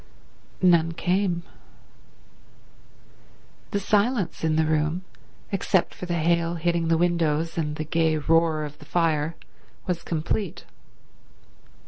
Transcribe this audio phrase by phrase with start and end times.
[0.63, 1.43] None came.
[3.69, 5.03] The silence in the room,
[5.51, 9.35] except for the hail hitting the windows and the gay roar of the fire,
[9.85, 10.65] was complete.